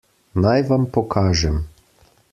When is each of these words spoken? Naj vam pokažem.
Naj 0.45 0.63
vam 0.71 0.87
pokažem. 0.97 1.63